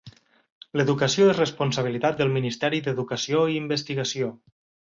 L"educació 0.77 1.27
és 1.33 1.41
responsabilitat 1.41 2.19
del 2.23 2.33
Ministeri 2.39 2.83
d"Educació 2.89 3.47
i 3.57 3.63
Investigació. 3.63 4.35